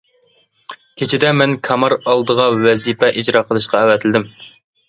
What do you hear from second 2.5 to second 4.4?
ۋەزىپە ئىجرا قىلىشقا ئەۋەتىلدىم.